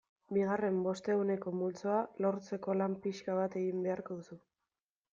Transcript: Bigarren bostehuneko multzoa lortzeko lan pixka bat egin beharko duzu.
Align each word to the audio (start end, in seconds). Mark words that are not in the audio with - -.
Bigarren 0.35 0.79
bostehuneko 0.85 1.53
multzoa 1.59 1.99
lortzeko 2.27 2.77
lan 2.83 2.99
pixka 3.07 3.39
bat 3.45 3.63
egin 3.65 3.89
beharko 3.89 4.23
duzu. 4.23 4.45